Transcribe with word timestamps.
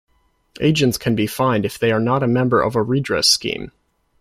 Agents 0.59 0.97
can 0.97 1.13
be 1.15 1.27
fined 1.27 1.63
if 1.63 1.77
they 1.77 1.91
are 1.91 1.99
not 1.99 2.23
a 2.23 2.27
member 2.27 2.59
of 2.59 2.75
a 2.75 2.81
redress 2.81 3.27
scheme. 3.27 3.71